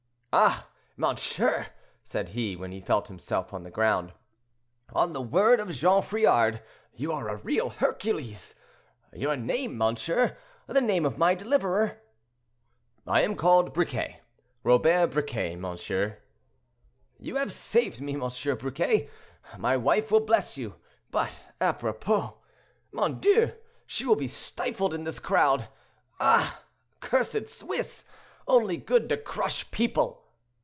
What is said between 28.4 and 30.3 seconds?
only good to crush people!"